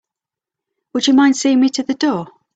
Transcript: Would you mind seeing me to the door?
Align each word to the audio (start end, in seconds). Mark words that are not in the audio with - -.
Would 0.95 1.05
you 1.05 1.13
mind 1.13 1.37
seeing 1.37 1.59
me 1.59 1.69
to 1.69 1.83
the 1.83 1.93
door? 1.93 2.31